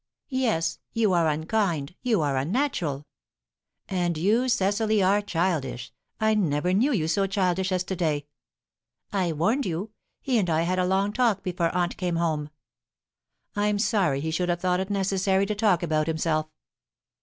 "Yes. 0.29 0.79
You 0.93 1.13
are 1.13 1.27
unkind; 1.27 1.93
you 2.01 2.21
are 2.23 2.35
unnatural." 2.35 3.05
"And 3.87 4.17
you, 4.17 4.49
Cecily, 4.49 5.03
are 5.03 5.21
childish. 5.21 5.91
I 6.19 6.33
never 6.33 6.73
knew 6.73 6.91
you 6.91 7.07
so 7.07 7.27
childish 7.27 7.71
as 7.71 7.83
to 7.83 7.95
day." 7.95 8.25
"I 9.13 9.31
warned 9.31 9.67
you. 9.67 9.91
He 10.19 10.39
and 10.39 10.49
I 10.49 10.63
had 10.63 10.79
a 10.79 10.87
long 10.87 11.13
talk 11.13 11.43
before 11.43 11.69
aunt 11.75 11.97
came 11.97 12.15
home." 12.15 12.49
"I'm 13.55 13.77
sorry 13.77 14.21
he 14.21 14.31
should 14.31 14.49
have 14.49 14.59
thought 14.61 14.79
it 14.79 14.89
necessary 14.89 15.45
to 15.45 15.53
talk 15.53 15.83
about 15.83 16.07
himself." 16.07 16.49